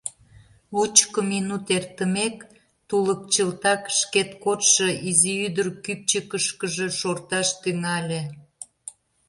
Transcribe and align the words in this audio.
Лучко 0.75 1.19
минут 1.31 1.65
эртымек, 1.77 2.35
тулык, 2.87 3.21
чылтак 3.33 3.81
шкет 3.99 4.29
кодшо 4.43 4.87
изи 5.09 5.33
ӱдыр 5.47 5.67
кӱпчыкышкыжӧ 5.83 6.87
шорташ 6.99 7.47
тӱҥале: 7.61 8.21